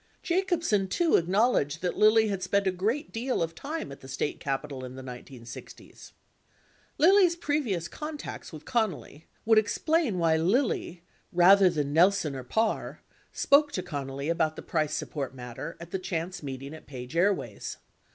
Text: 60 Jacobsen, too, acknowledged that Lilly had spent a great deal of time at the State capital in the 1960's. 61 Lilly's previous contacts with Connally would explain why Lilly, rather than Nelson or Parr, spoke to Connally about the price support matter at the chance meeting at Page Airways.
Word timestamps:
60 0.23 0.33
Jacobsen, 0.33 0.87
too, 0.87 1.15
acknowledged 1.15 1.83
that 1.83 1.95
Lilly 1.95 2.27
had 2.27 2.41
spent 2.41 2.65
a 2.65 2.71
great 2.71 3.11
deal 3.11 3.43
of 3.43 3.53
time 3.53 3.91
at 3.91 3.99
the 3.99 4.07
State 4.07 4.39
capital 4.39 4.83
in 4.83 4.95
the 4.95 5.03
1960's. 5.03 5.45
61 6.01 6.13
Lilly's 6.97 7.35
previous 7.35 7.87
contacts 7.87 8.51
with 8.51 8.65
Connally 8.65 9.25
would 9.45 9.59
explain 9.59 10.17
why 10.17 10.37
Lilly, 10.37 11.03
rather 11.31 11.69
than 11.69 11.93
Nelson 11.93 12.33
or 12.35 12.43
Parr, 12.43 13.03
spoke 13.31 13.71
to 13.73 13.83
Connally 13.83 14.31
about 14.31 14.55
the 14.55 14.63
price 14.63 14.95
support 14.95 15.35
matter 15.35 15.77
at 15.79 15.91
the 15.91 15.99
chance 15.99 16.41
meeting 16.41 16.73
at 16.73 16.87
Page 16.87 17.15
Airways. 17.15 17.77